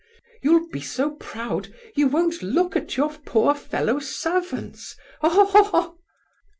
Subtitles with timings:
[0.41, 5.97] you'll be so proud you won't look at your poor fellow servants, oh, oh, oh!